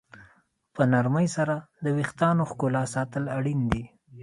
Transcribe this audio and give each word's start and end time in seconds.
په 0.73 0.81
نرمۍ 0.91 1.27
سره 1.35 1.55
د 1.83 1.85
ویښتانو 1.97 2.43
ښکلا 2.51 2.83
ساتل 2.95 3.23
اړین 3.37 3.59
دي. 3.71 3.83